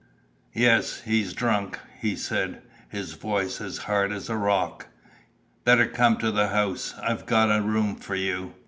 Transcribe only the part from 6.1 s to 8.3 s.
to the house. I've got a room for